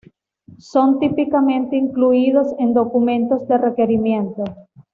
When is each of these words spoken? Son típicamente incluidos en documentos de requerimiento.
Son 0.57 0.97
típicamente 0.97 1.75
incluidos 1.75 2.47
en 2.57 2.73
documentos 2.73 3.47
de 3.47 3.59
requerimiento. 3.59 4.43